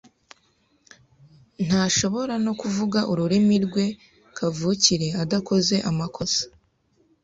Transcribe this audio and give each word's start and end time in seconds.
Ntashobora 1.65 2.33
no 2.45 2.53
kuvuga 2.61 2.99
ururimi 3.11 3.55
rwe 3.65 3.85
kavukire 4.37 5.07
adakoze 5.21 5.75
amakosa. 5.89 6.43